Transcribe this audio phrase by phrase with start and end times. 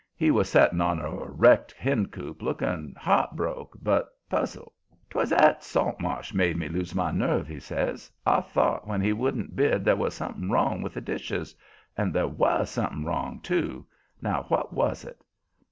[0.15, 4.71] He was setting on a wrecked hencoop, looking heart broke but puzzled.
[5.11, 8.09] "'Twas that Saltmarsh made me lose my nerve," he says.
[8.25, 11.53] "I thought when he wouldn't bid there was something wrong with the dishes.
[11.95, 13.85] And there WAS something wrong, too.
[14.23, 15.23] Now what was it?"